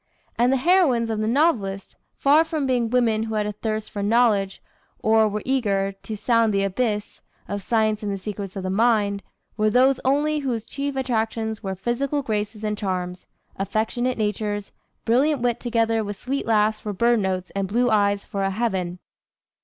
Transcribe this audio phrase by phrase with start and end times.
[0.35, 4.01] And the heroines of the novelist, far from being women who had a thirst for
[4.01, 4.59] knowledge,
[4.97, 9.21] or were eager "To sound the abyss Of science and the secrets of the mind,"
[9.57, 13.27] were those only whose chief attractions were physical graces and charms,
[13.57, 14.71] affectionate natures,
[15.05, 18.97] brilliant wit together with "sweet laughs for bird notes and blue eyes for a heaven."